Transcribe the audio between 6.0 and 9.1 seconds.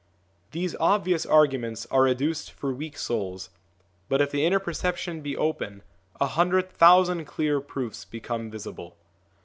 a hundred thousand clear proofs become visible.